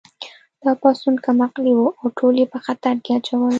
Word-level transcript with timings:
دا 0.63 0.71
پاڅون 0.81 1.15
کم 1.25 1.37
عقلې 1.45 1.73
وه 1.75 1.89
او 1.99 2.07
ټول 2.17 2.33
یې 2.41 2.47
په 2.53 2.59
خطر 2.65 2.95
کې 3.03 3.11
اچول 3.17 3.49